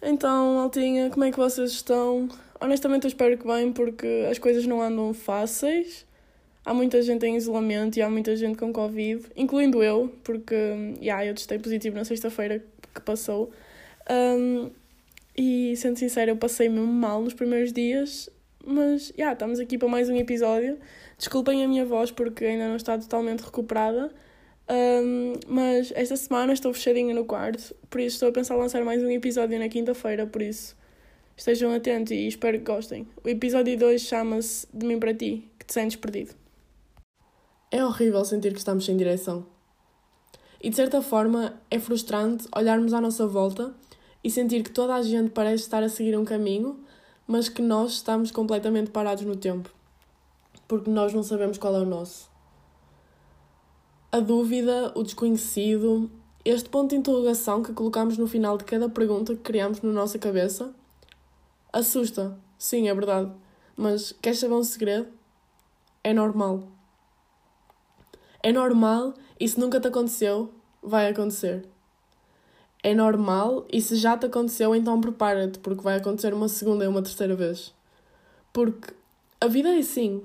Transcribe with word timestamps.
Então, 0.00 0.60
Altinha, 0.60 1.10
como 1.10 1.24
é 1.24 1.30
que 1.30 1.36
vocês 1.36 1.72
estão? 1.72 2.28
Honestamente, 2.60 3.04
eu 3.04 3.08
espero 3.08 3.36
que 3.36 3.46
bem, 3.46 3.72
porque 3.72 4.26
as 4.30 4.38
coisas 4.38 4.64
não 4.66 4.80
andam 4.80 5.12
fáceis. 5.12 6.06
Há 6.64 6.72
muita 6.72 7.02
gente 7.02 7.24
em 7.26 7.36
isolamento 7.36 7.96
e 7.98 8.02
há 8.02 8.10
muita 8.10 8.36
gente 8.36 8.58
com 8.58 8.72
Covid, 8.72 9.24
incluindo 9.34 9.82
eu, 9.82 10.12
porque 10.22 10.54
yeah, 11.00 11.24
eu 11.24 11.34
testei 11.34 11.58
positivo 11.58 11.96
na 11.96 12.04
sexta-feira 12.04 12.62
que 12.94 13.00
passou. 13.00 13.50
Um, 14.10 14.70
e, 15.36 15.74
sendo 15.76 15.98
sincero, 15.98 16.32
eu 16.32 16.36
passei 16.36 16.68
mesmo 16.68 16.86
mal 16.86 17.22
nos 17.22 17.32
primeiros 17.32 17.72
dias, 17.72 18.28
mas 18.64 19.10
yeah, 19.16 19.32
estamos 19.32 19.58
aqui 19.58 19.78
para 19.78 19.88
mais 19.88 20.08
um 20.08 20.16
episódio. 20.16 20.78
Desculpem 21.16 21.64
a 21.64 21.68
minha 21.68 21.84
voz 21.84 22.10
porque 22.10 22.44
ainda 22.44 22.68
não 22.68 22.76
está 22.76 22.98
totalmente 22.98 23.40
recuperada. 23.40 24.10
Um, 24.70 25.32
mas 25.48 25.90
esta 25.94 26.14
semana 26.14 26.52
estou 26.52 26.74
fechadinha 26.74 27.14
no 27.14 27.24
quarto, 27.24 27.74
por 27.88 28.02
isso 28.02 28.16
estou 28.16 28.28
a 28.28 28.32
pensar 28.32 28.54
lançar 28.54 28.84
mais 28.84 29.02
um 29.02 29.08
episódio 29.10 29.58
na 29.58 29.66
quinta-feira, 29.66 30.26
por 30.26 30.42
isso 30.42 30.76
estejam 31.34 31.72
atentos 31.72 32.12
e 32.12 32.28
espero 32.28 32.58
que 32.58 32.64
gostem. 32.64 33.08
O 33.24 33.28
episódio 33.30 33.78
2 33.78 34.02
chama-se 34.02 34.66
De 34.72 34.84
mim 34.84 34.98
para 34.98 35.14
ti, 35.14 35.48
que 35.58 35.64
te 35.64 35.72
sentes 35.72 35.96
perdido. 35.96 36.34
É 37.70 37.82
horrível 37.82 38.22
sentir 38.26 38.52
que 38.52 38.58
estamos 38.58 38.84
sem 38.84 38.94
direção. 38.94 39.46
E 40.62 40.68
de 40.68 40.76
certa 40.76 41.00
forma 41.00 41.58
é 41.70 41.78
frustrante 41.78 42.46
olharmos 42.54 42.92
à 42.92 43.00
nossa 43.00 43.26
volta 43.26 43.74
e 44.22 44.30
sentir 44.30 44.62
que 44.62 44.70
toda 44.70 44.94
a 44.96 45.02
gente 45.02 45.30
parece 45.30 45.62
estar 45.62 45.82
a 45.82 45.88
seguir 45.88 46.14
um 46.18 46.26
caminho, 46.26 46.78
mas 47.26 47.48
que 47.48 47.62
nós 47.62 47.92
estamos 47.92 48.30
completamente 48.30 48.90
parados 48.90 49.24
no 49.24 49.36
tempo, 49.36 49.72
porque 50.66 50.90
nós 50.90 51.14
não 51.14 51.22
sabemos 51.22 51.56
qual 51.56 51.74
é 51.74 51.80
o 51.80 51.86
nosso 51.86 52.28
a 54.18 54.20
dúvida, 54.20 54.92
o 54.96 55.02
desconhecido, 55.04 56.10
este 56.44 56.68
ponto 56.68 56.90
de 56.90 56.96
interrogação 56.96 57.62
que 57.62 57.72
colocamos 57.72 58.18
no 58.18 58.26
final 58.26 58.58
de 58.58 58.64
cada 58.64 58.88
pergunta 58.88 59.34
que 59.34 59.42
criamos 59.42 59.80
na 59.80 59.92
nossa 59.92 60.18
cabeça, 60.18 60.74
assusta. 61.72 62.36
Sim, 62.58 62.88
é 62.88 62.94
verdade. 62.94 63.30
Mas 63.76 64.12
queres 64.20 64.40
saber 64.40 64.54
um 64.54 64.64
segredo? 64.64 65.06
É 66.02 66.12
normal. 66.12 66.64
É 68.42 68.52
normal 68.52 69.14
e 69.38 69.48
se 69.48 69.58
nunca 69.58 69.80
te 69.80 69.86
aconteceu, 69.86 70.52
vai 70.82 71.08
acontecer. 71.08 71.64
É 72.82 72.94
normal 72.94 73.66
e 73.72 73.80
se 73.80 73.94
já 73.96 74.16
te 74.16 74.26
aconteceu, 74.26 74.74
então 74.74 75.00
prepara-te, 75.00 75.60
porque 75.60 75.82
vai 75.82 75.96
acontecer 75.96 76.34
uma 76.34 76.48
segunda 76.48 76.84
e 76.84 76.88
uma 76.88 77.02
terceira 77.02 77.36
vez. 77.36 77.72
Porque 78.52 78.92
a 79.40 79.46
vida 79.46 79.68
é 79.68 79.78
assim. 79.78 80.22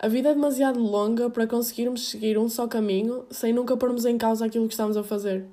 A 0.00 0.06
vida 0.06 0.28
é 0.28 0.34
demasiado 0.34 0.78
longa 0.78 1.28
para 1.28 1.44
conseguirmos 1.44 2.08
seguir 2.08 2.38
um 2.38 2.48
só 2.48 2.68
caminho 2.68 3.26
sem 3.32 3.52
nunca 3.52 3.76
pormos 3.76 4.04
em 4.04 4.16
causa 4.16 4.46
aquilo 4.46 4.68
que 4.68 4.74
estamos 4.74 4.96
a 4.96 5.02
fazer. 5.02 5.44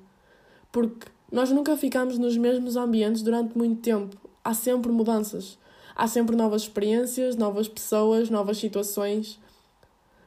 Porque 0.70 1.08
nós 1.32 1.50
nunca 1.50 1.76
ficamos 1.76 2.16
nos 2.16 2.36
mesmos 2.36 2.76
ambientes 2.76 3.22
durante 3.22 3.58
muito 3.58 3.82
tempo. 3.82 4.16
Há 4.44 4.54
sempre 4.54 4.92
mudanças. 4.92 5.58
Há 5.96 6.06
sempre 6.06 6.36
novas 6.36 6.62
experiências, 6.62 7.34
novas 7.34 7.66
pessoas, 7.66 8.30
novas 8.30 8.58
situações, 8.58 9.40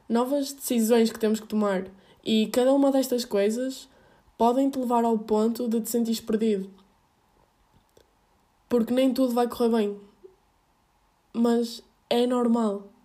novas 0.06 0.52
decisões 0.52 1.10
que 1.10 1.18
temos 1.18 1.40
que 1.40 1.46
tomar. 1.46 1.86
E 2.22 2.48
cada 2.48 2.74
uma 2.74 2.92
destas 2.92 3.24
coisas 3.24 3.88
podem 4.36 4.68
te 4.68 4.78
levar 4.78 5.02
ao 5.02 5.18
ponto 5.18 5.66
de 5.66 5.80
te 5.80 5.88
sentir 5.88 6.20
perdido. 6.20 6.68
Porque 8.68 8.92
nem 8.92 9.14
tudo 9.14 9.32
vai 9.32 9.48
correr 9.48 9.70
bem. 9.70 10.00
Mas 11.32 11.82
é 12.10 12.26
normal. 12.26 12.99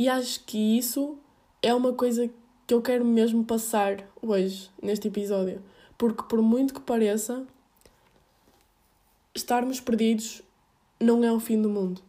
E 0.00 0.08
acho 0.08 0.42
que 0.44 0.78
isso 0.78 1.18
é 1.62 1.74
uma 1.74 1.92
coisa 1.92 2.30
que 2.66 2.72
eu 2.72 2.80
quero 2.80 3.04
mesmo 3.04 3.44
passar 3.44 4.02
hoje, 4.22 4.70
neste 4.82 5.08
episódio. 5.08 5.62
Porque, 5.98 6.22
por 6.22 6.40
muito 6.40 6.72
que 6.72 6.80
pareça, 6.80 7.46
estarmos 9.34 9.78
perdidos 9.78 10.40
não 10.98 11.22
é 11.22 11.30
o 11.30 11.38
fim 11.38 11.60
do 11.60 11.68
mundo. 11.68 12.00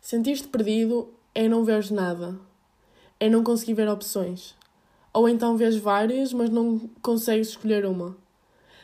Sentir-te 0.00 0.48
perdido 0.48 1.12
é 1.34 1.46
não 1.50 1.66
veres 1.66 1.90
nada, 1.90 2.40
é 3.20 3.28
não 3.28 3.44
conseguir 3.44 3.74
ver 3.74 3.90
opções. 3.90 4.54
Ou 5.12 5.28
então 5.28 5.54
vês 5.54 5.76
várias, 5.76 6.32
mas 6.32 6.48
não 6.48 6.78
consegues 7.02 7.48
escolher 7.48 7.84
uma. 7.84 8.16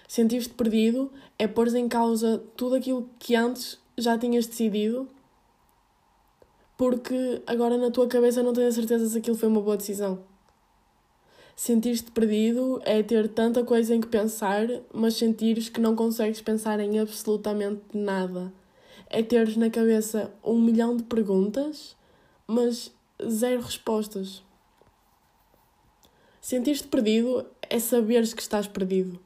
Sentir-te 0.07 0.51
perdido 0.51 1.11
é 1.39 1.49
pôr 1.49 1.75
em 1.75 1.89
causa 1.89 2.45
tudo 2.59 2.75
aquilo 2.75 3.09
que 3.19 3.35
antes 3.35 3.79
já 3.97 4.19
tinhas 4.19 4.47
decidido 4.47 5.09
porque 6.81 7.43
agora 7.47 7.77
na 7.77 7.91
tua 7.91 8.09
cabeça 8.09 8.43
não 8.43 8.55
tens 8.55 8.69
a 8.69 8.73
certeza 8.73 9.07
se 9.07 9.19
aquilo 9.19 9.37
foi 9.37 9.51
uma 9.51 9.61
boa 9.61 9.77
decisão. 9.77 10.25
Sentir-te 11.55 12.11
perdido 12.11 12.81
é 12.87 13.03
ter 13.03 13.29
tanta 13.29 13.63
coisa 13.63 13.95
em 13.95 14.01
que 14.01 14.07
pensar, 14.07 14.67
mas 14.91 15.13
sentires 15.13 15.69
que 15.69 15.79
não 15.79 15.95
consegues 15.95 16.41
pensar 16.41 16.81
em 16.81 16.99
absolutamente 16.99 17.83
nada. 17.93 18.51
É 19.11 19.23
teres 19.23 19.59
na 19.59 19.69
cabeça 19.69 20.33
um 20.43 20.59
milhão 20.59 20.97
de 20.97 21.03
perguntas, 21.03 21.95
mas 22.47 22.91
zero 23.29 23.61
respostas. 23.61 24.43
Sentir-te 26.41 26.89
perdido 26.89 27.45
é 27.61 27.79
saberes 27.79 28.33
que 28.33 28.41
estás 28.41 28.67
perdido, 28.67 29.21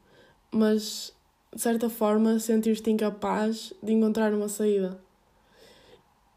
mas 0.51 1.15
de 1.53 1.61
certa 1.61 1.89
forma 1.89 2.37
sentir-te 2.37 2.91
incapaz 2.91 3.71
de 3.81 3.93
encontrar 3.93 4.33
uma 4.33 4.49
saída. 4.49 4.99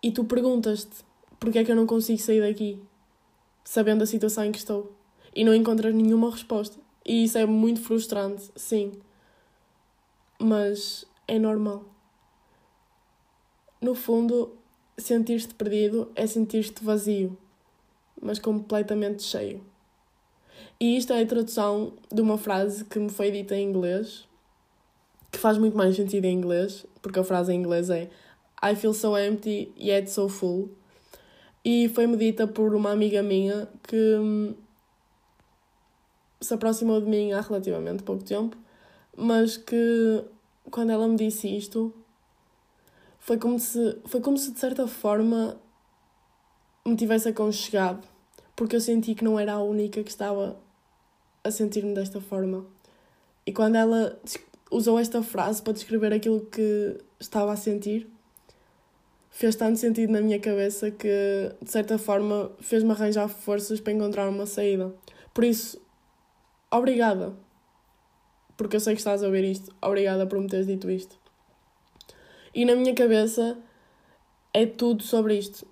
E 0.00 0.12
tu 0.12 0.22
perguntas-te: 0.22 1.07
porque 1.38 1.58
é 1.58 1.64
que 1.64 1.70
eu 1.70 1.76
não 1.76 1.86
consigo 1.86 2.18
sair 2.20 2.40
daqui, 2.40 2.80
sabendo 3.64 4.02
a 4.02 4.06
situação 4.06 4.44
em 4.44 4.52
que 4.52 4.58
estou? 4.58 4.92
E 5.34 5.44
não 5.44 5.54
encontras 5.54 5.94
nenhuma 5.94 6.30
resposta. 6.30 6.78
E 7.04 7.24
isso 7.24 7.38
é 7.38 7.46
muito 7.46 7.80
frustrante, 7.80 8.50
sim. 8.56 8.92
Mas 10.38 11.04
é 11.26 11.38
normal. 11.38 11.84
No 13.80 13.94
fundo, 13.94 14.56
sentir-te 14.96 15.54
perdido 15.54 16.10
é 16.14 16.26
sentir-te 16.26 16.82
vazio, 16.82 17.38
mas 18.20 18.38
completamente 18.38 19.22
cheio. 19.22 19.64
E 20.80 20.96
isto 20.96 21.12
é 21.12 21.22
a 21.22 21.26
tradução 21.26 21.92
de 22.12 22.20
uma 22.20 22.36
frase 22.36 22.84
que 22.84 22.98
me 22.98 23.08
foi 23.08 23.30
dita 23.30 23.56
em 23.56 23.68
inglês, 23.68 24.28
que 25.30 25.38
faz 25.38 25.58
muito 25.58 25.76
mais 25.76 25.94
sentido 25.94 26.24
em 26.24 26.36
inglês, 26.36 26.84
porque 27.00 27.18
a 27.18 27.24
frase 27.24 27.52
em 27.52 27.56
inglês 27.56 27.90
é 27.90 28.10
I 28.62 28.74
feel 28.74 28.92
so 28.92 29.16
empty 29.16 29.72
yet 29.78 30.10
so 30.10 30.28
full 30.28 30.68
e 31.70 31.86
foi-me 31.90 32.16
dita 32.16 32.46
por 32.46 32.74
uma 32.74 32.90
amiga 32.90 33.22
minha 33.22 33.68
que 33.82 34.16
hum, 34.16 34.54
se 36.40 36.54
aproximou 36.54 36.98
de 36.98 37.06
mim 37.06 37.32
há 37.32 37.42
relativamente 37.42 38.02
pouco 38.02 38.24
tempo, 38.24 38.56
mas 39.14 39.58
que 39.58 40.24
quando 40.70 40.92
ela 40.92 41.06
me 41.06 41.14
disse 41.14 41.46
isto 41.54 41.92
foi 43.20 43.36
como 43.36 43.58
se, 43.58 43.98
foi 44.06 44.18
como 44.22 44.38
se 44.38 44.50
de 44.50 44.58
certa 44.58 44.86
forma 44.86 45.60
me 46.86 46.96
tivesse 46.96 47.28
aconchegado, 47.28 48.02
porque 48.56 48.74
eu 48.74 48.80
senti 48.80 49.14
que 49.14 49.22
não 49.22 49.38
era 49.38 49.52
a 49.52 49.62
única 49.62 50.02
que 50.02 50.10
estava 50.10 50.58
a 51.44 51.50
sentir-me 51.50 51.92
desta 51.92 52.18
forma. 52.18 52.64
E 53.44 53.52
quando 53.52 53.76
ela 53.76 54.18
usou 54.70 54.98
esta 54.98 55.22
frase 55.22 55.60
para 55.60 55.74
descrever 55.74 56.14
aquilo 56.14 56.46
que 56.46 56.96
estava 57.20 57.52
a 57.52 57.56
sentir, 57.56 58.10
fez 59.30 59.54
tanto 59.56 59.78
sentido 59.78 60.12
na 60.12 60.20
minha 60.20 60.38
cabeça 60.38 60.90
que, 60.90 61.54
de 61.62 61.70
certa 61.70 61.98
forma, 61.98 62.50
fez-me 62.60 62.90
arranjar 62.90 63.28
forças 63.28 63.80
para 63.80 63.92
encontrar 63.92 64.28
uma 64.28 64.46
saída. 64.46 64.94
Por 65.32 65.44
isso, 65.44 65.80
obrigada. 66.70 67.34
Porque 68.56 68.76
eu 68.76 68.80
sei 68.80 68.94
que 68.94 69.00
estás 69.00 69.22
a 69.22 69.26
ouvir 69.26 69.44
isto. 69.44 69.74
Obrigada 69.80 70.26
por 70.26 70.40
me 70.40 70.48
teres 70.48 70.66
dito 70.66 70.90
isto. 70.90 71.16
E 72.54 72.64
na 72.64 72.74
minha 72.74 72.94
cabeça 72.94 73.56
é 74.52 74.66
tudo 74.66 75.02
sobre 75.02 75.38
isto. 75.38 75.66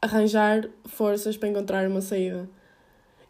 Arranjar 0.00 0.68
forças 0.84 1.36
para 1.36 1.48
encontrar 1.48 1.88
uma 1.88 2.00
saída. 2.00 2.48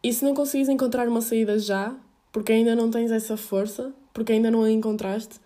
E 0.03 0.13
se 0.13 0.25
não 0.25 0.35
conseguires 0.35 0.69
encontrar 0.69 1.09
uma 1.09 1.21
saída 1.21 1.59
já, 1.59 1.97
porque 2.33 2.53
ainda 2.53 2.75
não 2.75 2.91
tens 2.91 3.11
essa 3.11 3.37
força, 3.37 3.95
porque 4.13 4.33
ainda 4.33 4.51
não 4.51 4.65
a 4.65 4.71
encontraste, 4.71 5.41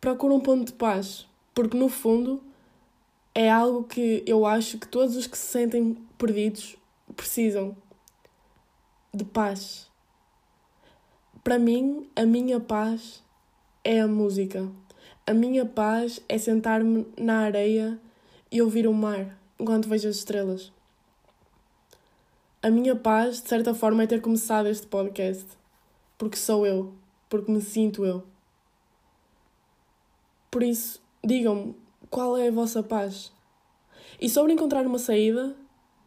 procura 0.00 0.32
um 0.32 0.40
ponto 0.40 0.68
de 0.68 0.72
paz. 0.72 1.26
Porque 1.54 1.76
no 1.76 1.88
fundo 1.88 2.40
é 3.38 3.48
algo 3.48 3.84
que 3.84 4.24
eu 4.26 4.44
acho 4.44 4.78
que 4.78 4.88
todos 4.88 5.14
os 5.14 5.28
que 5.28 5.38
se 5.38 5.46
sentem 5.46 5.94
perdidos 6.18 6.76
precisam 7.14 7.76
de 9.14 9.24
paz. 9.24 9.88
Para 11.44 11.56
mim, 11.56 12.10
a 12.16 12.26
minha 12.26 12.58
paz 12.58 13.22
é 13.84 14.00
a 14.00 14.08
música. 14.08 14.68
A 15.24 15.32
minha 15.32 15.64
paz 15.64 16.20
é 16.28 16.36
sentar-me 16.36 17.06
na 17.16 17.42
areia 17.42 17.96
e 18.50 18.60
ouvir 18.60 18.88
o 18.88 18.92
mar 18.92 19.38
enquanto 19.56 19.88
vejo 19.88 20.08
as 20.08 20.16
estrelas. 20.16 20.72
A 22.60 22.70
minha 22.70 22.96
paz, 22.96 23.40
de 23.40 23.48
certa 23.48 23.72
forma, 23.72 24.02
é 24.02 24.08
ter 24.08 24.20
começado 24.20 24.66
este 24.66 24.88
podcast. 24.88 25.46
Porque 26.18 26.36
sou 26.36 26.66
eu. 26.66 26.92
Porque 27.28 27.52
me 27.52 27.60
sinto 27.60 28.04
eu. 28.04 28.24
Por 30.50 30.64
isso, 30.64 31.00
digam-me 31.24 31.76
qual 32.10 32.36
é 32.36 32.48
a 32.48 32.52
vossa 32.52 32.82
paz? 32.82 33.32
E 34.20 34.28
sobre 34.28 34.52
encontrar 34.52 34.86
uma 34.86 34.98
saída, 34.98 35.54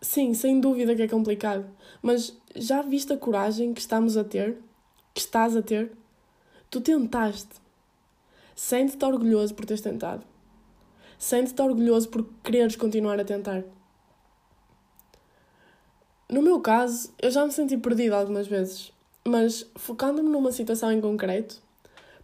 sim, 0.01 0.33
sem 0.33 0.59
dúvida 0.59 0.95
que 0.95 1.01
é 1.01 1.07
complicado, 1.07 1.65
mas 2.01 2.35
já 2.55 2.81
viste 2.81 3.13
a 3.13 3.17
coragem 3.17 3.73
que 3.73 3.81
estamos 3.81 4.17
a 4.17 4.23
ter? 4.23 4.57
Que 5.13 5.21
estás 5.21 5.55
a 5.55 5.61
ter? 5.61 5.91
Tu 6.69 6.81
tentaste. 6.81 7.61
Sente-te 8.55 9.05
orgulhoso 9.05 9.53
por 9.53 9.65
teres 9.65 9.81
tentado. 9.81 10.23
Sente-te 11.17 11.61
orgulhoso 11.61 12.09
por 12.09 12.25
quereres 12.43 12.75
continuar 12.75 13.19
a 13.19 13.25
tentar. 13.25 13.63
No 16.29 16.41
meu 16.41 16.59
caso, 16.61 17.13
eu 17.21 17.29
já 17.29 17.45
me 17.45 17.51
senti 17.51 17.77
perdida 17.77 18.17
algumas 18.17 18.47
vezes, 18.47 18.91
mas 19.25 19.69
focando-me 19.75 20.29
numa 20.29 20.51
situação 20.51 20.91
em 20.91 21.01
concreto, 21.01 21.61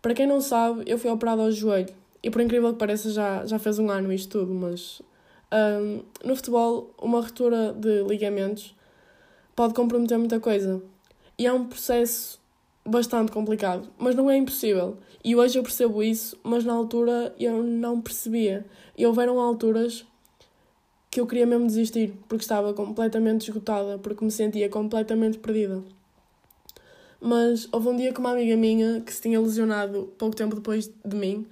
para 0.02 0.14
quem 0.14 0.26
não 0.26 0.40
sabe, 0.40 0.84
eu 0.88 0.98
fui 0.98 1.12
operada 1.12 1.42
ao 1.42 1.52
joelho 1.52 1.94
e 2.28 2.30
por 2.30 2.42
incrível 2.42 2.74
que 2.74 2.80
pareça 2.80 3.10
já, 3.10 3.46
já 3.46 3.58
fez 3.58 3.80
um 3.80 3.90
ano 3.90 4.12
isto 4.12 4.38
tudo, 4.40 4.54
mas 4.54 5.02
um, 5.50 6.02
no 6.28 6.36
futebol 6.36 6.94
uma 7.02 7.22
ruptura 7.22 7.72
de 7.72 8.04
ligamentos 8.04 8.76
pode 9.56 9.74
comprometer 9.74 10.18
muita 10.18 10.38
coisa 10.38 10.82
e 11.40 11.48
é 11.48 11.54
um 11.54 11.66
processo 11.66 12.38
bastante 12.86 13.32
complicado, 13.32 13.88
mas 13.98 14.14
não 14.14 14.30
é 14.30 14.36
impossível. 14.36 14.98
E 15.24 15.38
hoje 15.38 15.58
eu 15.58 15.64
percebo 15.64 16.04
isso, 16.04 16.38
mas 16.44 16.66
na 16.66 16.74
altura 16.74 17.34
eu 17.40 17.64
não 17.64 18.02
percebia. 18.02 18.66
E 18.98 19.06
houveram 19.06 19.40
alturas 19.40 20.06
que 21.10 21.22
eu 21.22 21.28
queria 21.28 21.46
mesmo 21.46 21.68
desistir, 21.68 22.14
porque 22.28 22.44
estava 22.44 22.74
completamente 22.74 23.50
esgotada, 23.50 23.98
porque 24.00 24.24
me 24.24 24.32
sentia 24.32 24.68
completamente 24.68 25.38
perdida. 25.38 25.82
Mas 27.22 27.70
houve 27.72 27.88
um 27.88 27.96
dia 27.96 28.12
que 28.12 28.20
uma 28.20 28.32
amiga 28.32 28.58
minha, 28.58 29.00
que 29.00 29.14
se 29.14 29.22
tinha 29.22 29.40
lesionado 29.40 30.12
pouco 30.18 30.36
tempo 30.36 30.56
depois 30.56 30.92
de 31.06 31.16
mim, 31.16 31.48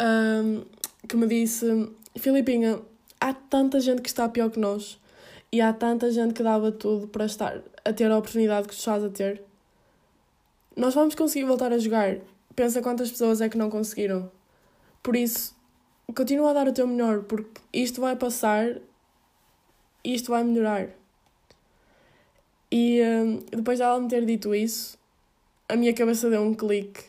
um, 0.00 0.64
que 1.08 1.16
me 1.16 1.26
disse: 1.26 1.90
Filipinha, 2.16 2.80
há 3.20 3.32
tanta 3.32 3.80
gente 3.80 4.02
que 4.02 4.08
está 4.08 4.28
pior 4.28 4.50
que 4.50 4.58
nós 4.58 4.98
e 5.52 5.60
há 5.60 5.72
tanta 5.72 6.10
gente 6.10 6.34
que 6.34 6.42
dava 6.42 6.72
tudo 6.72 7.08
para 7.08 7.26
estar 7.26 7.62
a 7.84 7.92
ter 7.92 8.10
a 8.10 8.18
oportunidade 8.18 8.68
que 8.68 8.74
tu 8.74 8.78
estás 8.78 9.02
a 9.04 9.10
ter. 9.10 9.42
Nós 10.76 10.94
vamos 10.94 11.14
conseguir 11.14 11.44
voltar 11.44 11.72
a 11.72 11.78
jogar. 11.78 12.18
Pensa 12.54 12.82
quantas 12.82 13.10
pessoas 13.10 13.40
é 13.40 13.48
que 13.48 13.56
não 13.56 13.70
conseguiram. 13.70 14.30
Por 15.02 15.14
isso, 15.16 15.54
continua 16.14 16.50
a 16.50 16.52
dar 16.52 16.68
o 16.68 16.72
teu 16.72 16.86
melhor, 16.86 17.22
porque 17.22 17.60
isto 17.72 18.00
vai 18.00 18.16
passar 18.16 18.76
e 20.04 20.14
isto 20.14 20.30
vai 20.30 20.42
melhorar. 20.44 20.88
E 22.70 23.00
uh, 23.00 23.56
depois 23.56 23.78
dela 23.78 24.00
me 24.00 24.08
ter 24.08 24.24
dito 24.26 24.54
isso, 24.54 24.98
a 25.68 25.76
minha 25.76 25.94
cabeça 25.94 26.28
deu 26.28 26.42
um 26.42 26.54
clique. 26.54 27.04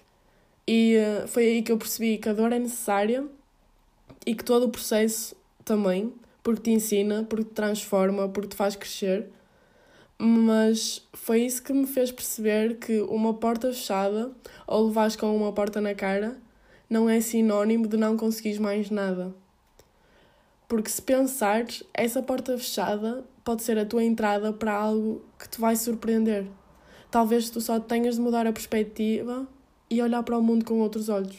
E 0.68 0.98
uh, 0.98 1.28
foi 1.28 1.46
aí 1.46 1.62
que 1.62 1.72
eu 1.72 1.78
percebi 1.78 2.18
que 2.18 2.28
a 2.28 2.34
dor 2.34 2.52
é 2.52 2.60
necessária 2.60 3.25
e 4.25 4.36
que 4.36 4.44
todo 4.44 4.66
o 4.66 4.69
processo 4.69 5.34
também, 5.64 6.14
porque 6.44 6.64
te 6.64 6.72
ensina, 6.72 7.24
porque 7.24 7.46
te 7.46 7.54
transforma, 7.54 8.28
porque 8.28 8.50
te 8.50 8.56
faz 8.56 8.75
crescer. 8.75 9.30
Mas 10.19 11.08
foi 11.14 11.44
isso 11.44 11.64
que 11.64 11.72
me 11.72 11.88
fez 11.88 12.12
perceber 12.12 12.78
que 12.80 13.00
uma 13.02 13.34
porta 13.34 13.72
fechada 13.72 14.31
ou 14.66 14.88
levares 14.88 15.16
com 15.16 15.34
uma 15.36 15.54
porta 15.54 15.80
na 15.80 15.96
cara 15.96 16.38
não 16.90 17.10
é 17.10 17.22
sinónimo 17.22 17.88
de 17.88 17.96
não 17.96 18.18
conseguires 18.18 18.60
mais 18.60 18.90
nada. 18.90 19.34
Porque 20.68 20.90
se 20.90 21.02
pensares, 21.02 21.84
essa 21.94 22.22
porta 22.22 22.58
fechada 22.58 23.24
pode 23.46 23.63
ser 23.63 23.78
a 23.78 23.86
tua 23.86 24.04
entrada 24.04 24.52
para 24.52 24.74
algo 24.74 25.24
que 25.40 25.48
te 25.48 25.62
vai 25.62 25.78
surpreender. 25.78 26.46
Talvez 27.10 27.50
tu 27.50 27.62
só 27.62 27.80
tenhas 27.80 28.16
de 28.16 28.22
mudar 28.22 28.46
a 28.46 28.52
perspectiva 28.52 29.48
e 29.89 30.01
olhar 30.01 30.24
para 30.24 30.38
o 30.38 30.44
mundo 30.44 30.66
com 30.66 30.80
outros 30.81 31.10
olhos. 31.10 31.38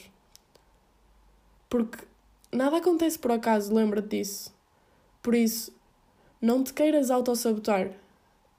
Porque 1.68 2.04
nada 2.52 2.78
acontece 2.78 3.18
por 3.18 3.30
acaso, 3.32 3.74
lembra-te 3.74 4.08
disso. 4.08 4.54
Por 5.22 5.34
isso, 5.34 5.72
não 6.40 6.62
te 6.62 6.72
queiras 6.72 7.10
autossabotar 7.10 7.92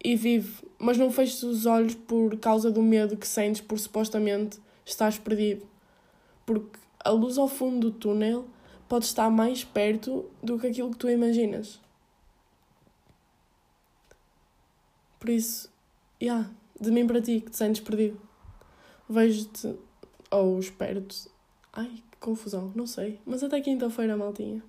e 0.04 0.16
vive, 0.16 0.64
mas 0.78 0.98
não 0.98 1.12
feches 1.12 1.42
os 1.44 1.66
olhos 1.66 1.96
por 1.96 2.38
causa 2.38 2.72
do 2.72 2.82
medo 2.82 3.18
que 3.18 3.28
sentes 3.28 3.62
por 3.62 3.80
supostamente 3.80 4.60
estás 4.86 5.18
perdido. 5.18 5.68
Porque 6.46 6.80
a 7.04 7.10
luz 7.10 7.38
ao 7.38 7.48
fundo 7.48 7.92
do 7.92 7.98
túnel 7.98 8.46
pode 8.88 9.06
estar 9.06 9.30
mais 9.30 9.64
perto 9.64 10.30
do 10.42 10.60
que 10.60 10.68
aquilo 10.68 10.92
que 10.92 10.98
tu 10.98 11.10
imaginas. 11.10 11.80
Por 15.20 15.30
isso, 15.30 15.70
yeah, 16.22 16.50
de 16.80 16.92
mim 16.92 17.06
para 17.06 17.22
ti, 17.22 17.42
que 17.42 17.52
te 17.52 17.58
sentes 17.58 17.82
perdido. 17.82 18.29
Vejo-te 19.10 19.76
ou 20.30 20.60
espero-te. 20.60 21.28
Ai, 21.74 22.04
que 22.12 22.18
confusão, 22.20 22.72
não 22.76 22.86
sei. 22.86 23.20
Mas 23.26 23.44
até 23.44 23.60
quinta-feira, 23.60 24.16
maltinha. 24.16 24.62